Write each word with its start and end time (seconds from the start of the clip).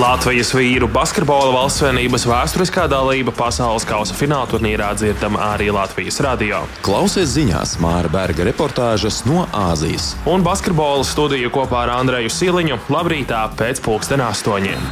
Latvijas 0.00 0.54
vīru 0.56 0.86
basketbola 0.88 1.50
valstsvienības 1.52 2.22
vēsturiskā 2.24 2.86
dalība 2.88 3.34
pasaules 3.36 3.84
kausa 3.84 4.14
fināla 4.16 4.48
turnīrā 4.48 4.86
dzirdama 4.96 5.36
arī 5.50 5.66
Latvijas 5.68 6.16
radio. 6.24 6.62
Klausies 6.80 7.34
ziņās 7.34 7.74
Māra 7.82 8.08
Berga 8.08 8.46
reportāžas 8.48 9.18
no 9.28 9.42
Āzijas. 9.52 10.14
Un 10.24 10.40
basketbola 10.46 11.04
studiju 11.04 11.52
kopā 11.52 11.82
ar 11.84 11.92
Andreju 11.98 12.32
Siliņu 12.32 12.80
labrītā 12.88 13.42
pēc 13.60 13.84
pulksten 13.84 14.24
astoņiem. 14.24 14.88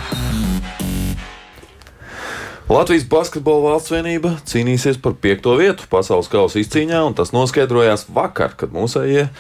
Latvijas 2.68 3.08
Basketbola 3.08 3.70
valsts 3.70 3.96
vienība 3.96 4.36
cīnīsies 4.52 5.00
par 5.00 5.16
piekto 5.16 5.56
vietu 5.56 5.88
pasaules 5.88 6.28
kausa 6.28 6.60
izcīņā, 6.60 7.00
un 7.08 7.16
tas 7.16 7.32
noskaidrojās 7.32 8.04
vakar, 8.12 8.52
kad 8.52 8.76
mūsējie, 8.76 9.30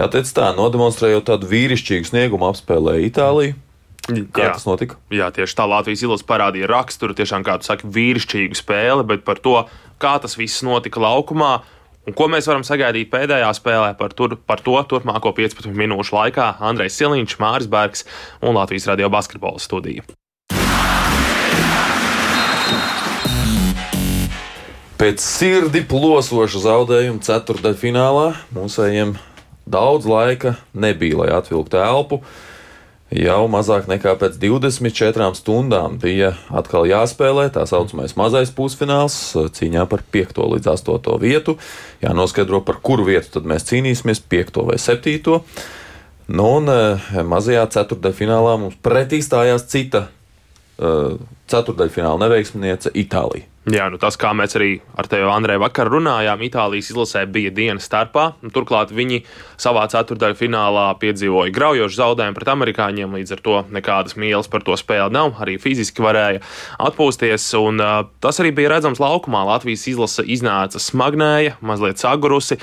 jāteic 0.00 0.32
tā, 0.32 0.48
nodemonstrējot 0.56 1.28
tādu 1.28 1.52
vīrišķīgu 1.52 2.08
sniegumu 2.08 2.48
apspēlēja 2.48 3.10
Itāliju. 3.12 3.64
Kā 4.08 4.46
jā. 4.46 4.52
tas 4.56 4.64
notika? 4.64 4.96
Jā, 5.12 5.28
tieši 5.34 5.56
tā 5.58 5.66
Latvijas 5.68 6.02
izlase 6.06 6.24
parādīja 6.28 6.68
raksturu, 6.70 7.16
tiešām 7.16 7.44
kā 7.44 7.58
tu 7.60 7.68
saki, 7.68 7.88
vīrišķīgu 7.92 8.56
spēli, 8.56 9.04
bet 9.08 9.24
par 9.26 9.40
to, 9.44 9.58
kā 10.00 10.14
tas 10.22 10.38
viss 10.40 10.64
notika 10.64 11.02
laukumā. 11.04 11.58
Un 12.08 12.14
ko 12.16 12.24
mēs 12.32 12.48
varam 12.48 12.64
sagaidīt 12.64 13.10
pēdējā 13.12 13.50
spēlē 13.58 13.90
par, 13.98 14.14
tur, 14.16 14.38
par 14.48 14.62
to 14.64 14.78
turpmāko 14.88 15.34
15 15.36 15.68
minūšu 15.76 16.16
laikā 16.16 16.54
Andrejs 16.64 16.96
Siliņš, 16.96 17.36
Māris 17.42 17.68
Bergs 17.68 18.06
un 18.40 18.56
Latvijas 18.56 18.88
radio 18.88 19.12
basketbola 19.12 19.60
studija. 19.60 20.06
Pēc 24.98 25.20
sirdi 25.22 25.84
plosoša 25.86 26.64
zaudējuma 26.64 27.20
ceturdaļfinālā 27.22 28.30
mūsējiem 28.56 29.12
daudz 29.68 30.08
laika 30.08 30.56
nebija, 30.72 31.20
lai 31.20 31.28
atvilktu 31.36 31.78
elpu. 31.78 32.22
Jau 33.08 33.46
mazāk 33.48 33.86
nekā 33.88 34.12
pēc 34.20 34.34
24 34.36 35.30
stundām 35.38 35.94
bija 36.00 36.34
atkal 36.52 36.84
jāspēlē 36.90 37.46
tā 37.54 37.62
saucamais 37.64 38.12
mazais 38.20 38.52
pusfināls 38.52 39.16
cīņā 39.56 39.86
par 39.88 40.02
5 40.12 40.42
līdz 40.52 40.68
8 40.74 41.16
vietu. 41.22 41.56
Jānoskaidro, 42.04 42.60
par 42.66 42.82
kuru 42.84 43.08
vietu 43.08 43.38
tad 43.38 43.48
mēs 43.48 43.64
cīnīsimies, 43.70 44.20
5 44.28 44.60
vai 44.68 44.76
7. 44.76 45.32
Nu, 46.28 46.50
un 46.58 46.68
eh, 46.68 47.08
mazajā 47.24 47.64
ceturdaļfinālā 47.72 48.58
mums 48.60 48.76
pretī 48.84 49.22
stājās 49.24 49.64
cita 49.72 50.04
uh, 50.76 51.16
ceturdaļfināla 51.48 52.20
neveiksminiece 52.26 52.92
Itālija. 52.92 53.48
Jā, 53.68 53.88
nu 53.92 53.98
tas, 54.00 54.16
kā 54.16 54.30
mēs 54.32 54.54
arī 54.56 54.68
ar 54.96 55.08
tevi, 55.10 55.26
Andrej, 55.28 55.58
vakar 55.60 55.90
runājām, 55.92 56.40
Itālijas 56.46 56.88
izlasē 56.88 57.24
bija 57.28 57.50
dienas 57.52 57.84
starpā. 57.84 58.30
Turklāt 58.54 58.94
viņi 58.96 59.18
savā 59.60 59.82
ceturdaļā 59.92 60.36
finālā 60.38 60.86
piedzīvoja 61.02 61.52
graujošu 61.52 61.98
zaudējumu 61.98 62.38
pret 62.38 62.52
amerikāņiem, 62.54 63.16
līdz 63.18 63.34
ar 63.36 63.42
to 63.44 63.58
nekādas 63.74 64.16
mīlas 64.16 64.48
par 64.48 64.64
to 64.64 64.76
spēli 64.78 65.12
nav. 65.12 65.34
Arī 65.42 65.58
fiziski 65.60 66.04
varēja 66.04 66.40
atpūsties, 66.80 67.50
un 67.60 67.82
uh, 67.84 67.98
tas 68.24 68.40
arī 68.40 68.54
bija 68.56 68.72
redzams 68.76 69.02
laukumā. 69.02 69.44
Latvijas 69.50 69.84
izlase 69.90 70.24
iznāca 70.24 70.80
smagnēja, 70.80 71.58
mazliet 71.60 72.00
sagurusi. 72.00 72.56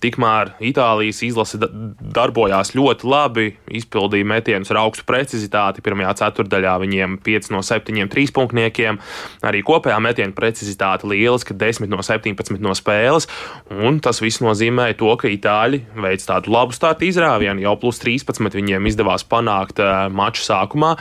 Tikmēr 0.00 0.54
Itālijas 0.64 1.20
izlase 1.26 1.58
darbojās 1.60 2.72
ļoti 2.76 3.08
labi, 3.08 3.46
izpildīja 3.80 4.28
metienus 4.28 4.70
ar 4.72 4.80
augstu 4.84 5.04
precizitāti. 5.08 5.82
Pirmajā 5.84 6.14
ceturdaļā 6.22 6.76
viņiem 6.80 7.18
5 7.24 7.50
no 7.52 7.60
7 7.66 8.08
trīspunktniekiem, 8.12 9.00
arī 9.46 9.60
kopējā 9.66 9.98
metiena 10.00 10.32
precizitāte 10.36 11.08
lieliska, 11.10 11.56
10 11.56 11.90
no 11.92 12.00
17 12.06 12.62
no 12.64 12.72
spēles. 12.76 13.28
Un 13.70 14.00
tas 14.00 14.22
viss 14.24 14.40
nozīmēja 14.44 14.96
to, 15.00 15.10
ka 15.20 15.28
Itāļi 15.30 15.82
veic 16.00 16.24
tādu 16.24 16.54
labu 16.54 16.76
startu 16.76 17.08
izrāvienu. 17.08 17.60
Jau 17.66 17.76
plus 17.80 18.00
13 18.00 18.56
viņiem 18.56 18.88
izdevās 18.88 19.26
panākt 19.28 19.82
uh, 19.84 20.06
maču 20.08 20.46
sākumā. 20.46 20.94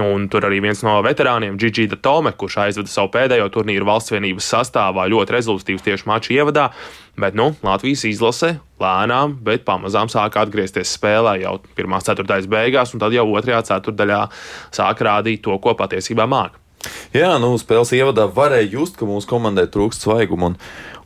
Un 0.00 0.26
tur 0.32 0.48
arī 0.48 0.58
viens 0.64 0.82
no 0.86 0.96
veterāniem, 1.06 1.58
Gigi 1.60 1.86
Tome, 2.02 2.32
kurš 2.34 2.58
aizveda 2.66 2.90
savu 2.90 3.12
pēdējo 3.14 3.46
turnīru 3.54 3.86
valsts 3.88 4.14
vienības 4.14 4.50
sastāvā, 4.54 5.06
ļoti 5.10 5.38
rezultātīvs 5.38 5.86
tieši 5.86 6.10
maču 6.10 6.34
ievadā. 6.34 6.70
Bet 7.20 7.36
nu, 7.36 7.50
Latvijas 7.66 8.06
izlase 8.08 8.54
lēnām, 8.80 9.34
bet 9.44 9.66
pamazām 9.66 10.08
sāka 10.08 10.44
atgriezties 10.44 10.94
spēlē 10.96 11.36
jau 11.42 11.58
pirmā 11.76 12.00
ceturtdaļas 12.04 12.48
beigās, 12.50 12.94
un 12.94 13.02
tad 13.02 13.12
jau 13.12 13.26
otrajā 13.28 13.60
ceturtdaļā 13.68 14.20
sāka 14.72 15.08
rādīt 15.10 15.44
to, 15.44 15.56
ko 15.60 15.76
patiesībā 15.76 16.24
māca. 16.30 16.56
Jā, 17.12 17.34
nu, 17.42 17.52
spēles 17.60 17.92
ievadā 17.92 18.24
varēja 18.32 18.70
just, 18.78 18.96
ka 18.96 19.08
mūsu 19.08 19.28
komandai 19.28 19.66
trūkst 19.68 20.06
svaiguma, 20.06 20.52
un, 20.52 20.56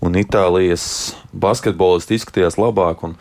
un 0.06 0.20
Itālijas 0.20 0.84
basketbolisti 1.32 2.20
izskatījās 2.20 2.60
labāk. 2.60 3.02
Un, 3.08 3.18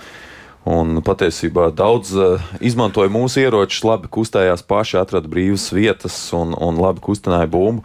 Un 0.64 1.02
patiesībā 1.04 1.66
daudz 1.76 2.14
uh, 2.16 2.44
izmantoja 2.64 3.12
mūsu 3.12 3.42
ieročus, 3.42 3.82
labi 3.84 4.08
kustējās 4.08 4.62
paši, 4.64 4.96
atrada 5.02 5.28
brīvas 5.28 5.66
vietas 5.76 6.16
un, 6.32 6.54
un 6.56 6.80
labi 6.80 7.04
kustināja 7.04 7.50
bumbu. 7.52 7.84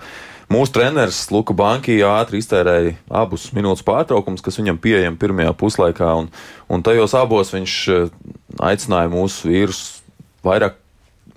Mūsu 0.48 0.72
treneris 0.72 1.26
Luka 1.28 1.52
Banki 1.52 1.98
ātri 2.08 2.40
iztērēja 2.40 2.94
abus 3.20 3.50
minūtes 3.52 3.84
pārtraukumus, 3.84 4.40
kas 4.44 4.56
viņam 4.56 4.78
pieejami 4.80 5.20
pirmajā 5.20 5.52
puslaikā, 5.60 6.08
un, 6.22 6.30
un 6.72 6.84
tajos 6.84 7.12
abos 7.20 7.52
viņš 7.52 7.74
eh, 7.92 8.06
aicināja 8.70 9.10
mūsu 9.12 9.50
vīrus 9.50 9.82
vairāk 10.46 10.80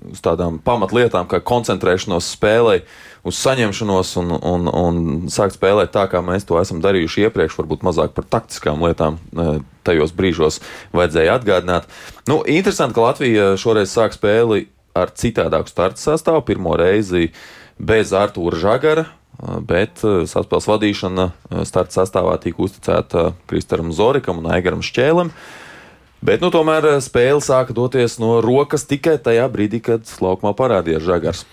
uz 0.07 0.23
tādām 0.23 0.61
pamatlietām, 0.63 1.27
kā 1.27 1.41
koncentrēšanos 1.43 2.31
spēlē, 2.37 2.79
uz 3.27 3.43
saņemšanos 3.43 4.15
un, 4.23 4.31
un, 4.39 4.71
un 4.71 5.03
sākt 5.29 5.59
spēlēt 5.59 5.91
tā, 5.93 6.07
kā 6.09 6.23
mēs 6.23 6.47
to 6.47 6.55
esam 6.63 6.79
darījuši 6.81 7.27
iepriekš, 7.27 7.59
varbūt 7.59 7.83
mazāk 7.85 8.15
par 8.15 8.31
taktiskām 8.39 8.79
lietām. 8.87 9.19
Eh, 9.35 9.55
tajos 9.83 10.15
brīžos 10.15 10.63
vajadzēja 10.95 11.35
atgādināt. 11.35 11.91
Nu, 12.31 12.45
interesanti, 12.47 12.95
ka 12.95 13.09
Latvija 13.11 13.53
šoreiz 13.59 13.91
sāk 13.91 14.15
spēli 14.15 14.69
ar 14.95 15.11
citādāku 15.11 15.71
starta 15.71 15.99
sastāvu. 15.99 16.43
Pirmo 16.47 16.75
reizi 16.79 17.27
uh, 17.27 17.41
bez 17.79 18.13
Artūra 18.15 18.59
Žagara, 18.59 19.05
bet 19.67 20.03
saspēles 20.03 20.67
vadīšana 20.69 21.27
starta 21.65 22.01
sastāvā 22.01 22.35
tika 22.41 22.61
uzticēta 22.65 23.31
Kristaram 23.49 23.91
Zorikam 23.95 24.41
un 24.41 24.51
Aigaram 24.53 24.83
Šķēlim. 24.85 25.31
Bet 26.21 26.43
nu, 26.43 26.51
tomēr 26.53 26.99
spēle 27.01 27.41
sāka 27.41 27.73
doties 27.73 28.19
no 28.21 28.35
rokas 28.45 28.85
tikai 28.85 29.15
tajā 29.17 29.47
brīdī, 29.49 29.79
kad 29.81 30.05
laukumā 30.21 30.53
parādījās 30.57 31.01
Žagars. 31.07 31.45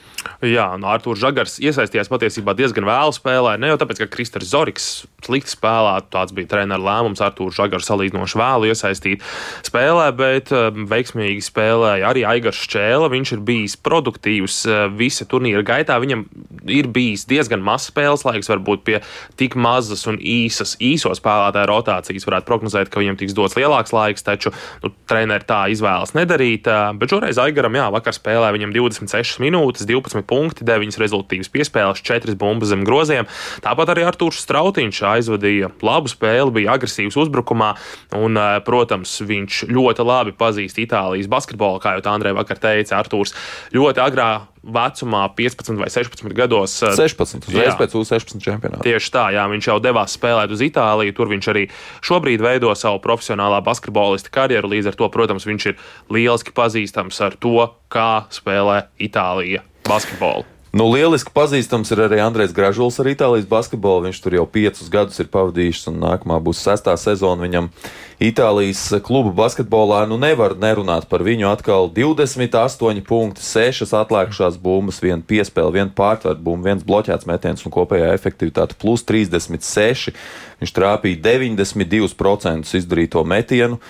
Jā, 0.43 0.67
no 0.79 0.89
Arthurs 0.91 1.21
Žagars 1.23 1.57
iesaistījās 1.63 2.11
patiesībā 2.11 2.55
diezgan 2.59 2.87
vēlu 2.87 3.15
spēlē. 3.15 3.57
Ne 3.59 3.71
jau 3.73 3.79
tāpēc, 3.79 4.01
ka 4.03 4.09
Kristers 4.11 4.51
Zorigs 4.51 4.87
slikti 5.25 5.53
spēlē, 5.53 5.97
tāds 6.11 6.35
bija 6.35 6.51
treneru 6.53 6.85
lēmums 6.87 7.23
Arthurs 7.23 7.59
Žagars 7.59 7.87
salīdzinoši 7.91 8.39
vēlu 8.39 8.69
iesaistīt 8.71 9.25
spēlē, 9.67 10.09
bet 10.19 10.51
um, 10.55 10.87
veiksmīgi 10.91 11.43
spēlēja 11.47 12.11
arī 12.11 12.25
Aigars 12.27 12.59
Šķēle. 12.67 13.11
Viņš 13.15 13.33
ir 13.37 13.45
bijis 13.47 13.77
produktīvs 13.83 14.59
uh, 14.67 14.81
visa 14.95 15.27
turnīra 15.29 15.63
gaitā. 15.67 15.99
Viņam 16.03 16.27
ir 16.71 16.91
bijis 16.95 17.27
diezgan 17.31 17.63
mazs 17.67 17.91
spēles 17.93 18.27
laiks, 18.27 18.51
varbūt 18.51 18.85
pie 18.87 19.01
tik 19.39 19.55
mazas 19.59 20.07
un 20.11 20.19
īsas, 20.19 20.77
īso 20.83 21.15
spēlētāju 21.19 21.71
rotācijas 21.71 22.27
varētu 22.27 22.51
prognozēt, 22.51 22.91
ka 22.91 23.03
viņam 23.03 23.19
tiks 23.23 23.37
dots 23.39 23.59
lielāks 23.59 23.95
laiks, 23.95 24.27
taču 24.27 24.55
nu, 24.85 24.93
treneri 25.11 25.47
tā 25.47 25.65
izvēlas 25.75 26.15
nedarīt. 26.19 26.67
Uh, 26.67 26.91
bet 26.99 27.15
šoreiz 27.15 27.43
Aigaram, 27.43 27.79
jā, 27.79 27.89
vakar 27.95 28.15
spēlē 28.17 28.53
viņam 28.55 28.75
26 28.77 29.43
minūtes, 29.43 29.87
12 29.89 30.08
12 30.09 30.27
punkti, 30.29 30.65
9 30.65 30.99
rezultātīvas 31.01 31.51
piespēles, 31.53 32.03
4 32.05 32.37
bumbas 32.39 32.73
zem 32.73 32.85
groziem. 32.89 33.29
Tāpat 33.65 33.93
arī 33.95 34.07
Arthurs 34.09 34.41
Strautiņš 34.45 35.03
aizvadīja 35.13 35.71
labu 35.85 36.11
spēli, 36.11 36.55
bija 36.61 36.77
agresīvs 36.77 37.19
uzbrukumā, 37.21 37.75
un, 38.17 38.37
eh, 38.37 38.61
protams, 38.65 39.21
viņš 39.21 39.69
ļoti 39.69 40.05
labi 40.05 40.33
pazīst 40.33 40.81
Itālijas 40.81 41.29
basketbolu, 41.29 41.81
kā 41.81 41.97
jau 41.97 42.03
tā 42.03 42.15
Andrei 42.15 42.33
vakar 42.33 42.59
teica. 42.59 42.99
Arthurs 42.99 43.35
ļoti 43.73 44.01
agrā 44.01 44.31
vecumā, 44.65 45.29
15 45.35 45.79
vai 45.79 45.89
16 45.89 46.35
gados. 46.35 46.83
16, 46.97 47.45
eh, 47.45 47.49
uzreiz 47.49 47.75
pēc 47.79 47.95
U16 47.95 48.43
čempionāta. 48.43 48.83
Tieši 48.83 49.11
tā, 49.11 49.33
jā, 49.33 49.45
viņš 49.49 49.71
jau 49.71 49.79
devās 49.81 50.17
spēlēt 50.17 50.51
uz 50.51 50.61
Itāliju. 50.61 51.15
Tur 51.15 51.29
viņš 51.29 51.47
arī 51.53 51.69
šobrīd 52.03 52.41
veido 52.41 52.75
savu 52.77 53.01
profesionālā 53.01 53.63
basketbolista 53.65 54.31
karjeru. 54.31 54.69
Līdz 54.69 54.89
ar 54.89 54.95
to, 54.95 55.09
protams, 55.09 55.47
viņš 55.47 55.67
ir 55.67 55.77
lieliski 56.11 56.53
pazīstams 56.53 57.21
ar 57.25 57.37
to, 57.41 57.73
kā 57.91 58.27
spēlē 58.29 58.89
Itālija 59.01 59.63
basketbolu. 59.89 60.47
Nu, 60.69 60.85
lieliski 60.93 61.33
pazīstams 61.33 61.89
ir 61.95 62.03
arī 62.05 62.19
Andrēs 62.21 62.53
Gražuls 62.53 62.99
ar 63.01 63.09
Itālijas 63.09 63.47
basketbolu. 63.49 64.05
Viņš 64.05 64.19
tur 64.21 64.35
jau 64.37 64.45
piecus 64.45 64.91
gadus 64.93 65.17
ir 65.23 65.31
pavadījis, 65.33 65.87
un 65.89 65.97
nākamā 66.03 66.37
būs 66.45 66.61
sestā 66.61 66.93
sezona 67.01 67.47
viņam 67.47 67.71
Itālijas 68.21 68.83
klubu 69.07 69.33
basketbolā. 69.33 70.03
Nu, 70.11 70.19
nevar 70.21 70.53
nerunāt 70.61 71.09
par 71.09 71.25
viņu. 71.25 71.47
Atkal 71.49 71.89
28 71.97 73.01
punkti, 73.09 73.47
6 73.47 73.95
atlikušās 73.97 74.59
bumbas, 74.61 75.01
1 75.01 75.25
piespēle, 75.31 75.73
1 75.87 75.95
pārtvērt 75.97 76.45
bumba, 76.45 76.75
1 76.75 76.85
bloķēts 76.85 77.31
metiens 77.31 77.65
un 77.65 77.73
kopējā 77.73 78.13
efektivitāte 78.13 78.77
plus 78.77 79.07
36. 79.09 80.13
Viņš 80.61 80.77
trāpīja 80.77 81.23
92% 81.31 82.77
izdarīto 82.77 83.25
metienu 83.25 83.81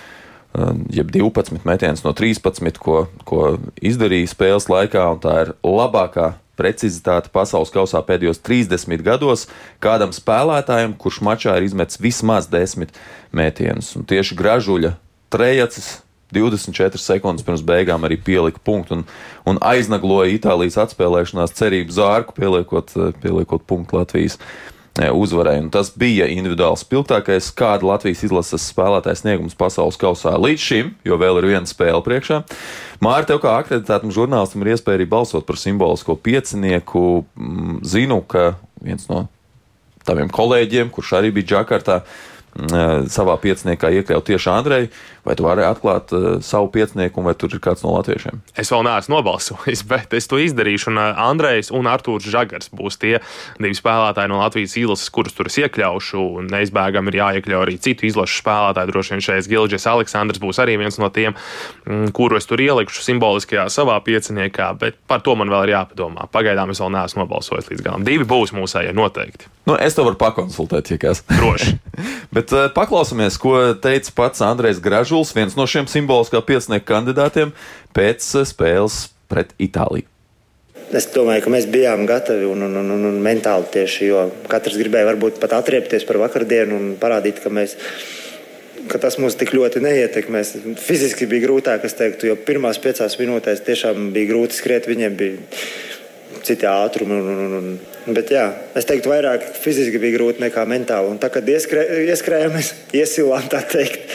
jeb 0.89 1.11
12 1.13 1.65
metienus 1.67 2.03
no 2.03 2.13
13, 2.15 2.79
ko, 2.81 3.03
ko 3.27 3.57
izdarīja 3.85 4.31
spēles 4.31 4.69
laikā, 4.71 5.05
un 5.13 5.21
tā 5.23 5.35
ir 5.45 5.53
labākā 5.63 6.33
precizitāte 6.59 7.31
pasaules 7.31 7.71
kausā 7.71 8.01
pēdējos 8.03 8.41
30 8.43 9.05
gados 9.05 9.47
kādam 9.83 10.11
spēlētājam, 10.15 10.97
kurš 10.99 11.21
mačā 11.23 11.55
ir 11.57 11.69
izmetis 11.69 12.01
vismaz 12.01 12.49
10 12.51 12.91
metienus. 13.31 13.93
Un 13.95 14.07
tieši 14.09 14.35
gražuļa 14.39 14.95
trejacis 15.31 15.99
24 16.35 17.01
sekundes 17.01 17.45
pirms 17.45 17.63
beigām 17.65 18.03
arī 18.05 18.19
pielika 18.21 18.61
punktu 18.63 18.99
un, 18.99 19.05
un 19.49 19.61
aiznagloja 19.65 20.35
Itālijas 20.35 20.77
atspēlēšanās 20.83 21.55
cerību 21.57 21.95
zārku, 21.95 22.35
pieliekot, 22.37 22.93
pieliekot 23.23 23.65
punktu 23.69 23.97
Latvijas 23.97 24.37
uzvarēja. 25.07 25.63
Un 25.63 25.71
tas 25.73 25.91
bija 25.95 26.27
individuāli 26.29 26.79
spilgtākais, 26.81 27.49
kāda 27.57 27.87
Latvijas 27.87 28.23
izlases 28.27 28.67
spēlētājs 28.73 29.23
sniegums 29.23 29.57
pasaules 29.57 29.99
kausā 29.99 30.35
līdz 30.35 30.65
šim, 30.65 30.93
jo 31.07 31.17
vēl 31.21 31.39
ir 31.41 31.49
viena 31.53 31.69
spēle 31.69 32.01
priekšā. 32.05 32.41
Mārta, 33.03 33.31
tev 33.31 33.43
kā 33.45 33.55
akreditētam 33.61 34.13
žurnālistam 34.13 34.65
ir 34.65 34.73
iespēja 34.73 34.99
arī 34.99 35.07
balsot 35.09 35.47
par 35.47 35.59
simbolisko 35.61 36.17
piecinieku. 36.19 37.23
Mm, 37.39 37.79
zinu, 37.87 38.19
ka 38.27 38.57
viens 38.83 39.07
no 39.11 39.27
taviem 40.07 40.31
kolēģiem, 40.33 40.91
kurš 40.93 41.15
arī 41.19 41.31
bija 41.35 41.53
Džakartā, 41.53 42.01
mm, 42.57 43.07
savā 43.13 43.37
pieciniekā 43.39 43.93
iekļaut 43.99 44.27
tieši 44.27 44.51
Andreju. 44.51 44.91
Vai 45.29 45.35
tu 45.37 45.45
vari 45.45 45.61
atklāt 45.61 46.09
uh, 46.09 46.39
savu 46.41 46.71
piecinieku, 46.73 47.21
vai 47.21 47.35
tur 47.37 47.53
ir 47.53 47.61
kāds 47.61 47.83
no 47.85 47.91
latviešiem? 47.93 48.39
Es 48.57 48.71
vēl 48.73 48.81
neesmu 48.87 49.13
nobalsojis, 49.13 49.83
bet 49.91 50.15
es 50.17 50.25
to 50.25 50.39
izdarīšu. 50.41 50.89
Un 50.89 50.97
uh, 50.97 51.19
Andrejs 51.21 51.69
un 51.69 51.85
Artūrs 51.85 52.25
Žagars 52.33 52.71
būs 52.73 52.97
tie 52.97 53.19
divi 53.61 53.77
spēlētāji 53.77 54.31
no 54.31 54.39
Latvijas 54.41 54.73
izlases, 54.81 55.11
kurus 55.13 55.37
tur 55.37 55.51
es 55.51 55.59
iekļaušu. 55.61 56.23
Neizbēgami 56.49 57.13
ir 57.13 57.19
jāiekļauj 57.19 57.61
arī 57.61 57.77
citu 57.77 58.07
izlašu 58.09 58.39
spēlētāju. 58.41 58.89
Droši 58.89 59.13
vien 59.13 59.21
šeit 59.27 59.51
Gilģis 59.51 59.85
Aleksandrs 59.91 60.41
būs 60.41 60.61
arī 60.63 60.79
viens 60.81 60.97
no 60.97 61.11
tiem, 61.13 61.37
mm, 61.85 62.09
kuru 62.17 62.41
es 62.41 62.49
tur 62.49 62.65
ielikšu 62.65 63.05
simboliskajā 63.05 63.67
savā 63.69 63.99
pieciniekā, 64.01 64.71
bet 64.81 64.97
par 65.05 65.21
to 65.21 65.37
man 65.37 65.53
vēl 65.53 65.67
ir 65.67 65.75
jāpadomā. 65.75 66.25
Pagaidām 66.33 66.73
es 66.73 66.81
vēl 66.81 66.95
neesmu 66.97 67.27
nobalsojis 67.27 67.69
līdz 67.69 67.85
galam. 67.85 68.07
Divi 68.07 68.25
būs 68.25 68.55
mūsējie 68.57 68.97
noteikti. 68.97 69.53
Nu, 69.69 69.77
es 69.77 69.93
to 69.93 70.01
varu 70.07 70.17
pakonsultēt, 70.17 70.89
ja 70.89 70.97
kas. 70.97 71.21
Droši. 71.29 71.75
bet 72.35 72.49
uh, 72.55 72.65
paklausāmies, 72.73 73.37
ko 73.37 73.75
teica 73.77 74.15
pats 74.17 74.41
Andrejs 74.41 74.81
Gražs. 74.81 75.18
Žuls, 75.19 75.33
viens 75.35 75.55
no 75.59 75.65
šiem 75.67 75.83
simboliskā 75.91 76.39
piecinieku 76.39 76.85
kandidātiem, 76.87 77.49
pēc 77.91 78.23
spēles 78.47 79.09
pret 79.27 79.51
Itāliju. 79.59 80.07
Es 80.95 81.09
domāju, 81.11 81.43
ka 81.43 81.51
mēs 81.51 81.67
bijām 81.69 82.05
gatavi 82.07 82.47
un, 82.47 82.63
un, 82.65 82.77
un, 82.79 83.03
un 83.09 83.17
mentāli 83.21 83.67
tieši, 83.73 84.07
jo 84.07 84.21
katrs 84.49 84.79
gribēja 84.79 85.09
varbūt 85.11 85.41
pat 85.41 85.57
atriepties 85.59 86.07
par 86.07 86.21
vakardienu 86.23 86.77
un 86.77 86.87
parādīt, 87.01 87.43
ka 87.43 87.51
mēs 87.51 87.75
ka 88.89 88.97
tas 89.03 89.19
mūs 89.19 89.35
tik 89.37 89.51
ļoti 89.53 89.83
neietekmēs. 89.83 90.55
Fiziski 90.79 91.27
bija 91.29 91.49
grūtāk, 91.49 91.83
es 91.83 91.99
teiktu, 91.99 92.31
jo 92.31 92.39
pirmās 92.39 92.79
piecās 92.81 93.19
minūtēs 93.19 93.61
tiešām 93.67 94.13
bija 94.15 94.31
grūti 94.31 94.55
skriet. 94.55 94.87
Viņiem 94.89 95.19
bija 95.19 95.59
citi 96.47 96.65
ātrumi. 96.65 97.19
Un, 97.19 97.43
un, 97.43 97.55
un, 97.59 98.15
bet 98.15 98.31
jā, 98.33 98.47
es 98.79 98.87
teiktu, 98.87 99.11
vairāk 99.11 99.45
fiziski 99.59 100.01
bija 100.01 100.15
grūti 100.15 100.47
nekā 100.47 100.65
mentāli. 100.69 101.11
Un 101.11 101.21
tā 101.21 101.29
kā 101.33 101.43
ieskrē, 101.43 101.85
ieskrējām, 102.07 102.55
mēs 102.55 102.73
iesilām 102.95 103.51
tā 103.51 103.61
teikt 103.67 104.09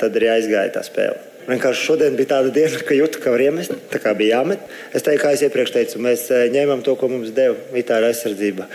tad 0.00 0.16
arī 0.18 0.30
aizgāja 0.36 0.74
tā 0.76 0.84
spēle. 0.86 1.18
Vienkārši 1.46 1.84
šodien 1.86 2.16
bija 2.18 2.32
tāda 2.34 2.50
diena, 2.50 2.80
ka 2.82 2.96
jūtu, 2.96 3.20
ka 3.22 3.30
var 3.30 3.44
iemest, 3.44 3.76
tā 3.92 4.00
kā 4.02 4.16
bija 4.18 4.40
jāmet. 4.40 4.64
Es 4.90 5.06
teiktu, 5.06 5.22
kā 5.22 5.34
es 5.36 5.44
iepriekš 5.46 5.76
teicu, 5.76 6.00
mēs 6.02 6.26
ņēmām 6.54 6.82
to, 6.82 6.96
ko 6.98 7.10
mums 7.12 7.30
deva 7.36 7.54
Itāļu 7.78 8.10
aizsardzība. 8.10 8.66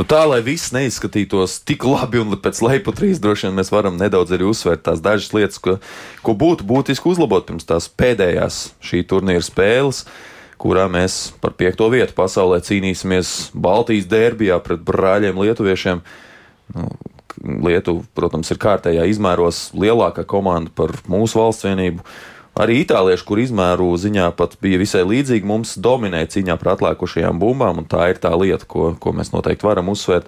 Nu, 0.00 0.06
tā, 0.08 0.22
lai 0.24 0.38
viss 0.40 0.72
neizskatītos 0.72 1.58
tik 1.68 1.84
labi 1.84 2.22
un 2.22 2.32
pēc 2.40 2.62
lejuputrīs, 2.64 3.18
droši 3.20 3.50
vien 3.50 3.58
mēs 3.58 3.68
varam 3.68 4.00
nedaudz 4.00 4.32
arī 4.32 4.46
uzsvērt 4.48 4.86
tās 4.86 5.02
dažas 5.04 5.34
lietas, 5.36 5.60
ko, 5.60 5.76
ko 6.24 6.32
būtu 6.32 6.64
būtiski 6.64 7.10
uzlabot 7.12 7.44
pirms 7.44 7.68
tās 7.68 7.90
pēdējās 8.00 8.62
šī 8.80 9.02
turnīra 9.10 9.44
spēles 9.44 10.06
kurā 10.60 10.86
mēs 10.92 11.34
par 11.40 11.52
piekto 11.56 11.88
vietu 11.92 12.16
pasaulē 12.16 12.62
cīnīsimies 12.64 13.50
Baltijas 13.52 14.08
derbijā 14.08 14.58
pret 14.64 14.82
brāļiem 14.84 15.40
Lietuviešiem. 15.40 16.02
Nu, 16.74 16.90
Lietuva, 17.40 18.02
protams, 18.16 18.50
ir 18.52 18.58
kārtējā 18.60 19.06
izmēros 19.08 19.70
lielākā 19.78 20.26
komanda 20.28 20.72
par 20.76 20.92
mūsu 21.08 21.40
valsts 21.40 21.64
vienību. 21.64 22.04
Arī 22.60 22.80
itālieši, 22.82 23.24
kur 23.24 23.38
izmēru 23.40 23.86
ziņā 23.96 24.26
pat 24.36 24.56
bija 24.60 24.80
visai 24.80 25.04
līdzīgi, 25.06 25.46
mums 25.46 25.76
dominēja 25.80 26.28
cīņā 26.34 26.56
par 26.60 26.72
atlikušajām 26.74 27.38
bumbām, 27.40 27.78
un 27.80 27.86
tā 27.88 28.08
ir 28.10 28.18
tā 28.20 28.32
lieta, 28.34 28.66
ko, 28.68 28.90
ko 29.00 29.12
mēs 29.16 29.30
noteikti 29.32 29.64
varam 29.64 29.88
uzsvērt. 29.92 30.26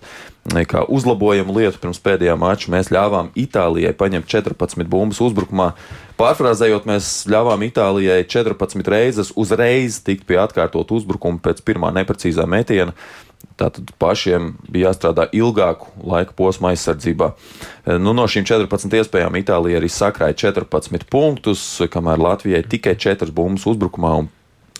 Kā 0.70 0.84
uzlabojumu 0.86 1.56
lietu 1.58 1.82
pirms 1.82 2.00
pēdējā 2.02 2.36
mača 2.38 2.70
mēs 2.72 2.92
ļāvām 2.94 3.32
Itālijai 3.38 3.92
paņemt 3.98 4.30
14 4.30 4.86
bumbas 4.90 5.20
uzbrukumā. 5.22 5.72
Pārfrāzējot, 6.18 6.86
mēs 6.88 7.10
ļāvām 7.30 7.66
Itālijai 7.66 8.22
14 8.24 8.94
reizes 8.94 9.34
uzreiz 9.36 9.98
tikt 10.06 10.24
pie 10.30 10.38
atkārtot 10.40 10.94
uzbrukumu 10.94 11.42
pēc 11.42 11.60
pirmā 11.66 11.92
neprecīzā 11.98 12.46
metiena. 12.46 12.94
Tātad 13.60 13.92
pašiem 14.00 14.52
bija 14.72 14.90
jāstrādā 14.90 15.28
ilgāku 15.36 15.90
laika 16.08 16.34
posmu 16.36 16.70
aizsardzībā. 16.72 17.32
Eh, 17.32 17.98
nu, 17.98 18.14
no 18.16 18.26
šīm 18.26 18.46
14 18.48 18.98
iespējām 19.00 19.38
Itālija 19.42 19.80
arī 19.80 19.90
sakrāja 19.92 20.38
14 20.48 21.08
punktus, 21.12 21.64
kamēr 21.92 22.22
Latvijai 22.22 22.64
tikai 22.64 22.96
4 22.98 23.34
bumbas 23.34 23.68
uzbrukumā 23.68 24.14
un 24.22 24.30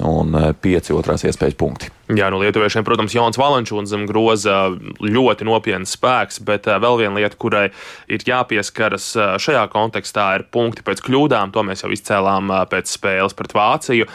un 0.01 0.33
5 0.63 0.91
eh, 0.91 0.95
otrās 0.97 1.25
iespējas 1.27 1.57
punkti. 1.59 1.91
Jā, 2.13 2.29
no 2.33 2.41
lietuviešiem, 2.43 2.85
protams, 2.85 3.15
Jons 3.17 3.39
Valančūns 3.41 3.93
zem 3.93 4.07
groza 4.09 4.73
ļoti 5.01 5.47
nopietns 5.49 5.95
spēks, 5.97 6.41
bet 6.47 6.69
eh, 6.71 6.81
vēl 6.83 6.99
viena 7.03 7.21
lieta, 7.21 7.39
kurai 7.41 7.67
ir 8.13 8.25
jāpieskaras 8.27 9.11
eh, 9.17 9.35
šajā 9.43 9.67
kontekstā, 9.73 10.29
ir 10.39 10.47
punkti 10.55 10.85
pēc 10.87 11.05
kļūdām. 11.05 11.53
To 11.53 11.67
mēs 11.67 11.85
jau 11.85 11.93
izcēlām 11.93 12.53
pēc 12.73 12.97
spēles 12.97 13.37
pret 13.37 13.55
Vāciju. 13.57 14.09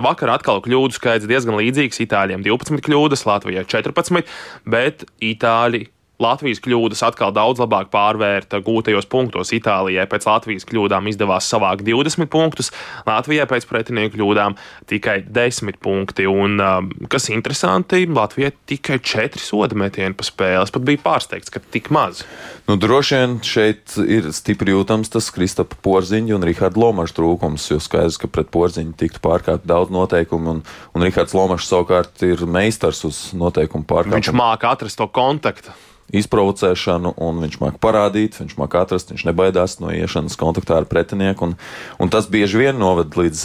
Vakar 0.00 0.34
atkal 0.36 0.62
kļūdu 0.64 0.96
skaits 0.96 1.28
diezgan 1.30 1.58
līdzīgs. 1.60 2.00
Itāļiem 2.06 2.44
12 2.46 2.84
kļūdas, 2.86 3.26
Latvijai 3.28 3.66
14, 3.68 4.24
bet 4.68 5.04
Itāļi 5.20 5.86
Latvijas 6.20 6.60
kļūdas 6.60 7.00
atkal 7.06 7.32
daudz 7.32 7.62
labāk 7.62 7.88
pārvērta 7.92 8.60
gūtajos 8.64 9.08
punktos. 9.10 9.54
Itālijai 9.56 10.04
pēc 10.10 10.26
Latvijas 10.28 10.66
kļūdām 10.68 11.08
izdevās 11.10 11.48
savākt 11.48 11.86
20 11.86 12.28
punktus, 12.30 12.70
Latvijai 13.08 13.46
pēc 13.50 13.66
pretinieku 13.70 14.18
kļūdām 14.18 14.56
tikai 14.90 15.20
10 15.24 15.80
punkti. 15.80 16.28
Un, 16.28 16.58
um, 16.60 16.90
kas 17.10 17.30
interesanti, 17.32 18.04
Latvijai 18.06 18.52
tikai 18.68 19.00
4 19.00 19.40
soda 19.40 19.78
metieni 19.78 20.16
pa 20.16 20.26
spēles. 20.26 20.72
Pat 20.74 20.86
bija 20.86 21.00
pārsteigts, 21.04 21.52
ka 21.52 21.62
tik 21.72 21.88
maz. 21.94 22.24
Nu, 22.68 22.76
droši 22.80 23.16
vien 23.16 23.38
šeit 23.46 23.96
ir 24.04 24.30
stipri 24.36 24.74
jūtams 24.76 25.12
tas 25.12 25.30
Kristapa 25.34 25.78
Porziņa 25.82 26.36
un 26.36 26.44
Riharda 26.46 26.80
Lomaša 26.80 27.16
trūkums, 27.16 27.70
jo 27.72 27.80
skaidrs, 27.82 28.20
ka 28.20 28.28
pret 28.30 28.52
Porziņu 28.52 28.92
tiktu 29.00 29.22
pārkāpt 29.24 29.64
daudz 29.68 29.92
noteikumu, 29.94 30.58
un, 30.58 30.64
un 30.94 31.06
Rihards 31.06 31.34
Lomašs 31.36 31.70
savukārt 31.72 32.26
ir 32.28 32.44
meistars 32.44 33.02
uz 33.08 33.30
noteikumu 33.36 33.88
pārkāpšanu. 33.88 34.20
Viņš 34.20 34.36
māca 34.36 34.74
atrast 34.74 35.00
to 35.00 35.08
kontaktu 35.10 35.72
izprovocēšanu, 36.16 37.14
un 37.22 37.42
viņš 37.44 37.58
māca 37.62 37.80
parādīt, 37.82 38.38
viņš 38.40 38.56
māca 38.58 38.84
atrast, 38.84 39.12
viņš 39.12 39.26
nebaidās 39.28 39.78
no 39.82 39.92
iešanas 39.94 40.38
kontaktā 40.40 40.80
ar 40.80 40.88
pretinieku. 40.90 41.50
Un, 41.50 41.58
un 42.02 42.12
tas 42.12 42.28
bieži 42.30 42.64
vien 42.64 42.80
noved 42.80 43.14
līdz, 43.18 43.44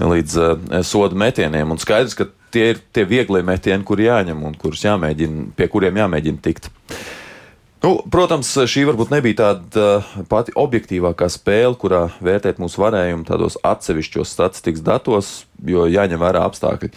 līdz 0.00 0.38
uh, 0.40 0.78
soda 0.86 1.18
metieniem. 1.18 1.74
Un 1.74 1.82
skaidrs, 1.82 2.16
ka 2.18 2.28
tie 2.54 2.70
ir 2.74 2.80
tie 2.94 3.04
vieglie 3.08 3.42
metieni, 3.46 3.84
kur 3.86 4.00
jāņem 4.00 4.46
un 4.46 4.56
kurus 4.58 4.86
jāmēģina, 4.86 5.50
pie 5.58 5.68
kuriem 5.72 6.00
jāmēģina 6.04 6.42
tikt. 6.44 6.70
Nu, 7.84 7.98
protams, 8.08 8.48
šī 8.70 8.86
varbūt 8.88 9.10
nebija 9.12 9.36
tāda 9.42 9.88
pati 10.30 10.54
objektīvākā 10.56 11.26
spēle, 11.28 11.74
kurā 11.76 12.06
vērtēt 12.24 12.62
mūsu 12.62 12.80
varējumu 12.80 13.26
tādos 13.28 13.58
atsevišķos 13.60 14.32
statistikas 14.32 14.84
datos, 14.86 15.32
jo 15.60 15.84
jāņem 15.92 16.22
vērā 16.22 16.46
apstākļi. 16.48 16.88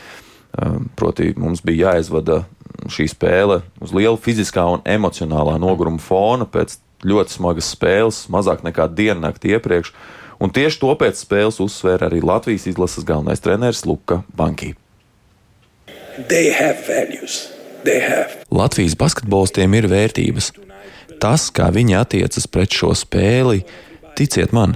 Proti, 0.98 1.34
mums 1.36 1.60
bija 1.66 1.92
jāizvada 1.92 2.46
šī 2.92 3.08
spēle 3.12 3.62
uz 3.84 3.94
liela 3.96 4.18
fiziskā 4.22 4.64
un 4.76 4.84
emocionālā 4.88 5.58
noguruma 5.62 6.02
fona 6.02 6.48
pēc 6.50 6.78
ļoti 7.08 7.38
smagas 7.38 7.72
spēles, 7.76 8.24
mazāk 8.34 8.64
nekā 8.66 8.88
diennakti 8.94 9.54
iepriekš. 9.56 9.94
Un 10.42 10.54
tieši 10.54 10.82
to 10.82 10.94
pēc 10.98 11.18
spēles 11.24 11.62
uzsvēra 11.64 12.10
arī 12.10 12.22
Latvijas 12.22 12.68
izlases 12.70 13.06
galvenais 13.08 13.42
treneris 13.42 13.86
Luka 13.90 14.22
Banki. 14.38 14.76
Latvijas 18.54 18.98
basketbolistiem 18.98 19.74
ir 19.78 19.88
vērtības. 19.90 20.52
Tas, 21.22 21.48
kā 21.54 21.70
viņi 21.74 21.98
attiecas 21.98 22.46
pret 22.50 22.74
šo 22.74 22.92
spēli, 22.98 23.64
ticiet 24.18 24.54
man, 24.54 24.76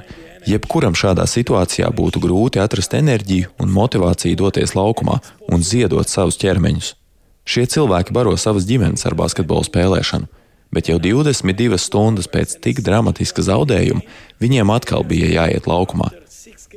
jebkuram 0.49 0.97
šādā 0.97 1.27
situācijā 1.29 1.89
būtu 1.93 2.21
grūti 2.23 2.61
atrast 2.61 2.95
enerģiju 2.97 3.51
un 3.61 3.73
motivāciju 3.73 4.39
doties 4.41 4.73
laukumā 4.77 5.19
un 5.51 5.65
ziedot 5.65 6.09
savus 6.09 6.39
ķermeņus. 6.41 6.95
Šie 7.45 7.65
cilvēki 7.65 8.13
baro 8.13 8.35
savas 8.37 8.67
ģimenes 8.69 9.05
ar 9.09 9.15
basketbolu 9.17 9.65
spēlēšanu, 9.65 10.29
bet 10.71 10.91
jau 10.91 10.99
22 11.01 11.79
stundas 11.81 12.29
pēc 12.31 12.57
tik 12.63 12.83
dramatiska 12.85 13.43
zaudējuma 13.45 14.05
viņiem 14.41 14.73
atkal 14.73 15.05
bija 15.07 15.31
jāiet 15.41 15.67
laukumā. 15.67 16.11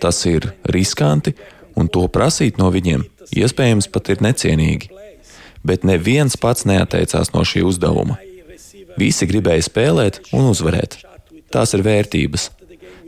Tas 0.01 0.25
ir 0.27 0.51
riskanti, 0.67 1.35
un 1.79 1.89
to 1.89 2.07
prasīt 2.09 2.59
no 2.59 2.71
viņiem 2.75 3.05
iespējams 3.35 3.91
pat 3.93 4.11
ir 4.13 4.25
necienīgi. 4.25 4.91
Bet 5.65 5.85
neviens 5.87 6.37
pats 6.37 6.67
neatteicās 6.69 7.33
no 7.33 7.45
šī 7.47 7.65
uzdevuma. 7.65 8.19
Visi 9.01 9.27
gribēja 9.27 9.65
spēlēt 9.65 10.21
un 10.37 10.51
uzvarēt. 10.51 10.99
Tās 11.55 11.73
ir 11.77 11.85
vērtības. 11.87 12.51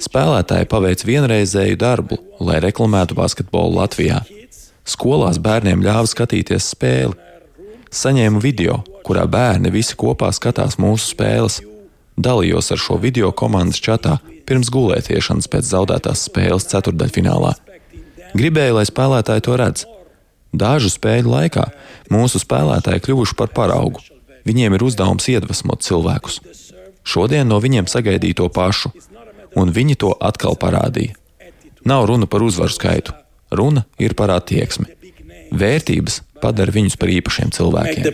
Spēlētāji 0.03 0.69
paveic 0.71 1.05
vienreizēju 1.09 1.77
darbu, 1.81 2.19
lai 2.45 2.59
reklamētu 2.65 3.17
basketbolu 3.17 3.79
Latvijā. 3.81 4.23
Skolās 4.87 5.39
bērniem 5.43 5.83
ļāva 5.85 6.09
skatīties 6.11 6.71
spēli, 6.75 7.17
saņēmu 7.97 8.41
video, 8.43 8.81
kurā 9.07 9.25
bērni 9.31 9.73
visi 9.73 9.97
kopā 9.99 10.33
skatās 10.35 10.79
mūsu 10.83 11.15
spēles. 11.15 11.61
dalījos 12.17 12.73
ar 12.73 12.81
šo 12.81 12.97
video 12.97 13.33
komandas 13.33 13.81
čatā 13.81 14.19
pirms 14.49 14.71
gulētiešanas 14.73 15.49
pēc 15.53 15.69
zaudētās 15.69 16.25
spēles 16.29 16.69
ceturdaļfinālā. 16.71 17.53
Gribēju, 18.37 18.79
lai 18.79 18.85
spēlētāji 18.89 19.45
to 19.45 19.57
redz. 19.61 19.85
Dažu 20.53 20.89
spēļu 20.93 21.33
laikā 21.33 21.67
mūsu 22.13 22.41
spēlētāji 22.41 23.05
kļuvuši 23.05 23.37
par 23.37 23.53
paraugu. 23.53 24.01
Viņiem 24.47 24.77
ir 24.77 24.85
uzdevums 24.87 25.29
iedvesmot 25.29 25.83
cilvēkus. 25.83 26.41
Šodien 27.07 27.49
no 27.51 27.61
viņiem 27.63 27.89
sagaidīja 27.91 28.41
to 28.41 28.49
pašu, 28.49 28.93
un 29.57 29.73
viņi 29.75 29.99
to 30.03 30.13
atkal 30.21 30.57
parādīja. 30.59 31.15
Nav 31.87 32.07
runa 32.11 32.27
par 32.27 32.43
uzvaru 32.43 32.73
skaitu, 32.75 33.15
runa 33.51 33.85
ir 34.03 34.17
par 34.19 34.33
attieksmi. 34.35 34.89
Vērtības 35.55 36.23
padara 36.43 36.75
viņus 36.75 36.99
par 37.01 37.13
īpašiem 37.13 37.53
cilvēkiem. 37.57 38.05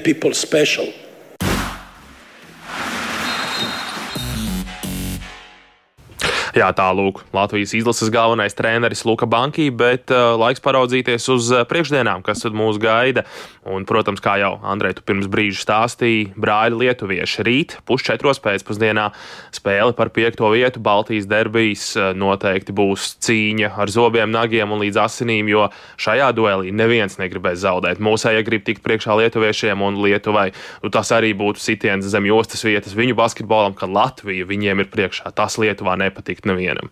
Jā, 6.52 6.66
tālūk, 6.76 7.22
Latvijas 7.32 7.70
izlases 7.72 8.10
galvenais 8.12 8.52
treneris 8.52 9.06
Luka 9.08 9.24
Banki, 9.24 9.70
bet 9.72 10.10
uh, 10.12 10.34
laiks 10.36 10.60
paraudzīties 10.60 11.24
uz 11.32 11.46
uh, 11.48 11.62
priekšdienām, 11.64 12.20
kas 12.26 12.44
tad 12.44 12.52
mūs 12.52 12.76
gaida. 12.76 13.22
Un, 13.64 13.86
protams, 13.88 14.20
kā 14.20 14.34
jau 14.42 14.58
Andrej, 14.68 14.98
tu 14.98 15.04
pirms 15.08 15.30
brīža 15.32 15.62
stāstīji, 15.62 16.26
brāļi 16.36 16.76
lietuvieši 16.82 17.46
rīt, 17.48 17.76
pusčetros 17.88 18.42
pēcpusdienā 18.44 19.06
spēle 19.54 19.94
par 19.96 20.10
piekto 20.12 20.50
vietu 20.52 20.82
Baltijas 20.84 21.24
derbijas 21.30 21.86
uh, 21.96 22.10
noteikti 22.12 22.76
būs 22.76 23.14
cīņa 23.24 23.72
ar 23.80 23.94
zobiem, 23.94 24.28
nagiem 24.34 24.76
un 24.76 24.84
līdz 24.84 25.00
asinīm, 25.06 25.48
jo 25.48 25.70
šajā 26.04 26.28
duelī 26.36 26.68
neviens 26.68 27.16
negribēs 27.16 27.62
zaudēt. 27.64 28.02
Mūsēja 28.04 28.44
grib 28.44 28.68
tikt 28.68 28.84
priekšā 28.84 29.16
lietuviešiem 29.22 29.86
un 29.88 30.02
Lietuvai. 30.04 30.50
Nu, 30.84 30.92
tas 30.92 31.14
arī 31.16 31.32
būtu 31.32 31.64
sitiens 31.64 32.12
zem 32.12 32.28
jostas 32.28 32.68
vietas 32.68 32.92
viņu 32.98 33.16
basketbolam, 33.16 33.72
ka 33.72 33.88
Latvija 33.88 34.44
viņiem 34.52 34.84
ir 34.84 34.92
priekšā. 34.92 35.32
Tas 35.32 35.56
Lietuvā 35.62 35.96
nepatīk 36.04 36.41
nepatikt 36.42 36.46
nevienam. 36.46 36.90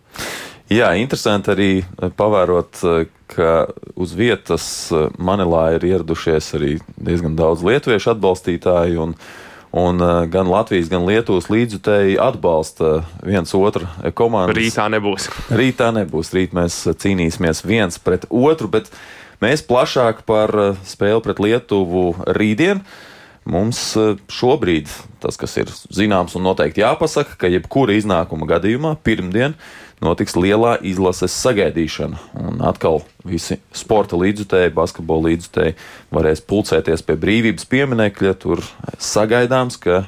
Jā, 0.71 0.95
interesanti 0.95 1.51
arī 1.51 1.83
eh, 1.83 2.09
pavērot, 2.15 2.83
eh, 2.83 3.07
ka 3.27 3.67
uz 3.95 4.13
vietas 4.15 4.91
eh, 4.91 5.09
Manilā 5.17 5.75
ir 5.75 5.83
ieradušies 5.83 6.53
arī 6.55 6.79
diezgan 6.97 7.35
daudz 7.35 7.63
lietuviešu 7.63 8.15
atbalstītāju. 8.15 9.01
Un, 9.01 9.15
un 9.71 9.97
gan 10.31 10.47
Latvijas, 10.51 10.89
gan 10.91 11.05
Lietuvas 11.07 11.47
līdzjutēji 11.47 12.17
atbalsta 12.19 13.05
viens 13.23 13.53
otru 13.55 13.87
komandu. 14.13 14.55
Rītā 14.55 14.89
nebūs. 14.91 15.29
Rītā 15.59 15.91
nebūs. 15.95 16.33
Rīt 16.35 16.55
mēs 16.55 16.87
cīnīsimies 16.87 17.63
viens 17.63 17.99
pret 17.99 18.27
otru, 18.29 18.67
bet 18.71 18.91
mēs 19.43 19.63
plašāk 19.63 20.23
par 20.27 20.75
spēli 20.87 21.23
pret 21.23 21.39
Lietuvu 21.39 22.13
rītdienu. 22.27 22.83
Mums 23.49 23.79
šobrīd 24.29 24.89
tas, 25.21 25.37
kas 25.39 25.55
ir 25.57 25.71
zināms 25.93 26.35
un 26.37 26.45
noteikti 26.45 26.83
jāpasaka, 26.83 27.39
ka 27.41 27.49
jebkura 27.49 27.95
iznākuma 27.97 28.45
gadījumā 28.49 28.93
pirmdien 29.01 29.55
notiks 30.01 30.35
lielā 30.37 30.75
izlases 30.85 31.33
sagaidīšana. 31.41 32.19
Un 32.41 32.61
atkal 32.65 33.01
visi 33.25 33.57
sporta 33.73 34.17
līdzjutēji, 34.21 34.73
basketbola 34.77 35.31
līdzjutēji 35.31 35.77
varēs 36.13 36.45
pulcēties 36.45 37.05
pie 37.05 37.17
brīvības 37.21 37.65
pieminekļa. 37.69 38.35
Tur 38.41 38.61
sagaidāms, 39.01 39.77
ka 39.81 40.03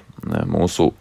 mūsu 0.50 0.92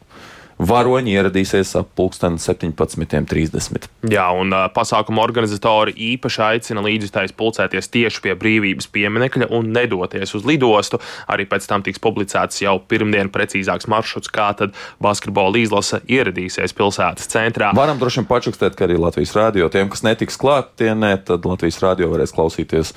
varoņi 0.69 1.15
ieradīsies 1.17 1.75
ap 1.81 1.91
pulksten 1.99 2.39
17.30. 2.41 3.89
Jā, 4.13 4.27
un 4.37 4.53
uh, 4.55 4.67
pasākuma 4.75 5.23
organizatori 5.25 5.95
īpaši 6.13 6.43
aicina 6.47 6.85
līdzjutējus 6.85 7.35
pulcēties 7.39 7.91
tieši 7.93 8.23
pie 8.25 8.37
brīvības 8.39 8.89
pieminekļa 8.93 9.51
un 9.55 9.73
nedoties 9.75 10.35
uz 10.39 10.47
lidostu. 10.49 11.01
Arī 11.33 11.47
pēc 11.51 11.67
tam 11.71 11.85
tiks 11.87 12.03
publicēts 12.03 12.63
jau 12.65 12.77
pirmdien 12.89 13.33
precīzāks 13.33 13.89
maršruts, 13.91 14.33
kā 14.33 14.51
tad 14.59 14.77
basketbola 15.03 15.63
izlase 15.63 16.03
ieradīsies 16.11 16.77
pilsētas 16.79 17.31
centrā. 17.33 17.73
Varam 17.77 18.01
droši 18.01 18.23
vien 18.23 18.31
pačukstēt, 18.31 18.79
ka 18.79 18.89
arī 18.89 19.01
Latvijas 19.01 19.35
rādio 19.39 19.71
tiem, 19.73 19.91
kas 19.93 20.05
netiks 20.07 20.41
klātienē, 20.41 21.17
tad 21.29 21.49
Latvijas 21.49 21.83
rādio 21.83 22.11
varēs 22.13 22.35
klausīties 22.37 22.95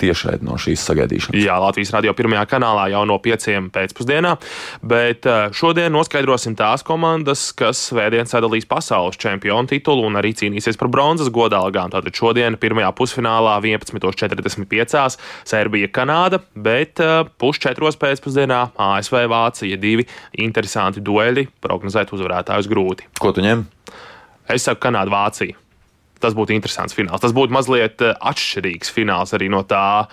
tiešai 0.00 0.38
no 0.46 0.56
šīs 0.60 0.84
sagaidīšanas. 0.86 1.38
Jā, 1.40 1.56
Latvijas 1.62 1.92
radio 1.94 2.14
pirmajā 2.16 2.44
kanālā 2.50 2.86
jau 2.92 3.02
no 3.08 3.16
pieciem 3.22 3.68
pēcpusdienā, 3.74 4.34
bet 4.86 5.26
eh, 5.28 5.48
šodien 5.56 5.94
noskaidrosim 5.94 6.56
tās 6.58 6.84
komandas, 6.86 7.48
kas 7.56 7.80
svētdien 7.90 8.28
sadalīs 8.28 8.68
pasaules 8.68 9.18
čempionu 9.20 9.70
titulu 9.70 10.06
un 10.08 10.20
arī 10.20 10.34
cīnīsies 10.36 10.78
par 10.80 10.90
bronzas 10.92 11.32
godalgām. 11.32 11.92
Tātad 11.94 12.16
šodien 12.16 12.58
pirmajā 12.60 12.92
pusfinālā 12.96 13.58
11.45. 13.64 15.18
Serbija, 15.48 15.90
Kanāda, 15.92 16.42
bet 16.54 17.02
eh, 17.04 17.18
pusčetros 17.40 17.98
pēcpusdienā 18.00 18.62
ASV 18.88 19.22
Vācija 19.32 19.80
divi 19.80 20.06
interesanti 20.46 21.04
dueļi, 21.04 21.48
prognozēt 21.64 22.12
uzvarētājus 22.16 22.70
grūti. 22.70 23.12
Ko 23.20 23.32
tu 23.36 23.44
ņem? 23.44 23.66
Es 24.52 24.68
saku 24.68 24.84
Kanāda, 24.86 25.10
Vācija 25.10 25.65
tas 26.22 26.36
būtu 26.36 26.54
interesants 26.56 26.96
fināls. 26.96 27.22
Tas 27.24 27.34
būtu 27.36 27.54
mazliet 27.54 28.02
eh, 28.04 28.16
atšķirīgs 28.16 28.92
fināls 28.94 29.34
arī 29.36 29.50
no 29.52 29.62
tā, 29.68 30.06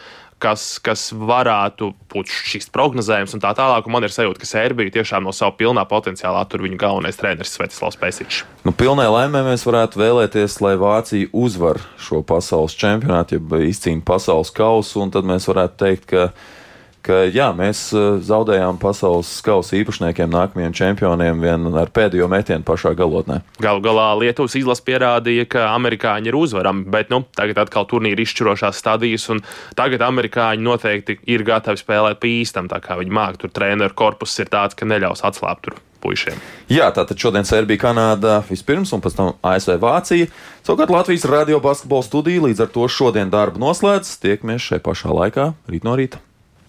kas, 0.43 0.63
kas 0.83 1.07
varētu 1.15 1.91
būt 2.11 2.31
šis 2.51 2.67
prognozējums 2.73 3.35
un 3.35 3.43
tā 3.43 3.53
tālāk. 3.57 3.87
Un 3.87 3.95
man 3.95 4.05
ir 4.05 4.13
sajūta, 4.13 4.41
ka 4.41 4.49
Serbija 4.49 4.93
tiešām 4.97 5.25
no 5.27 5.33
sava 5.35 5.55
pilnā 5.59 5.85
potenciāla 5.89 6.43
attur 6.43 6.65
viņu 6.65 6.79
galvenais 6.81 7.19
treneris 7.19 7.53
Svetislavs 7.55 7.99
Pēciņš. 8.01 8.41
Nu, 8.67 8.73
pilnai 8.75 9.07
laimē 9.11 9.43
mēs 9.47 9.65
varētu 9.67 10.01
vēlēties, 10.01 10.59
lai 10.65 10.75
Vācija 10.81 11.31
uzvar 11.31 11.81
šo 12.01 12.23
pasaules 12.27 12.75
čempionātu, 12.79 13.39
ja 13.39 13.63
izcīna 13.69 14.03
pasaules 14.05 14.51
kausu, 14.55 15.03
un 15.05 15.13
tad 15.15 15.27
mēs 15.29 15.47
varētu 15.51 15.79
teikt, 15.85 16.09
ka 16.11 16.27
ka 17.03 17.19
jā, 17.27 17.49
mēs 17.55 17.85
eh, 17.95 18.07
zaudējām 18.23 18.79
pasaules 18.81 19.29
kausa 19.45 19.77
īpašniekiem, 19.79 20.31
nākamajiem 20.33 20.75
čempioniem, 20.77 21.43
vien 21.43 21.69
ar 21.79 21.91
pēdējo 21.93 22.29
metienu 22.31 22.65
pašā 22.67 22.93
galotnē. 22.97 23.41
Galu 23.63 23.83
galā 23.83 24.07
Lietuvas 24.21 24.55
izlase 24.59 24.85
pierādīja, 24.87 25.47
ka 25.51 25.67
amerikāņi 25.73 26.31
ir 26.31 26.39
uzvarami, 26.39 26.85
bet 26.93 27.11
nu, 27.13 27.23
tagad 27.35 27.63
atkal 27.65 27.87
turnīra 27.89 28.23
izšķirošās 28.23 28.79
stadijas, 28.79 29.27
un 29.33 29.43
tagad 29.79 30.05
amerikāņi 30.05 30.63
noteikti 30.63 31.19
ir 31.29 31.45
gatavi 31.47 31.81
spēlēt 31.81 32.21
pa 32.23 32.29
īstam, 32.31 32.71
tā 32.71 32.79
kā 32.83 32.97
viņi 32.99 33.13
māk. 33.13 33.41
Tur 33.41 33.51
treneru 33.53 33.95
korpus 33.97 34.37
ir 34.39 34.51
tāds, 34.51 34.77
ka 34.77 34.87
neļaus 34.89 35.25
atslābt 35.27 35.67
tur. 35.67 35.81
Puišiem. 36.03 36.35
Jā, 36.67 36.89
tātad 36.91 37.15
šodien 37.15 37.47
Serbija, 37.47 37.79
Kanāda 37.85 38.41
vispirms, 38.49 38.91
un 38.91 38.99
pēc 38.99 39.15
tam 39.15 39.29
ASV 39.39 39.77
Vācija. 39.79 40.27
Savukārt 40.67 40.91
Latvijas 40.91 41.23
radio 41.31 41.61
basketbola 41.63 42.03
studija 42.03 42.43
līdz 42.43 42.65
ar 42.65 42.73
to 42.75 42.89
šodien 42.91 43.31
darbu 43.31 43.63
noslēdz. 43.63 44.17
Tiekamies 44.25 44.67
šai 44.67 44.83
pašā 44.83 45.15
laikā, 45.15 45.53
rīt 45.71 45.87
no 45.87 45.95
rīta. 45.95 46.19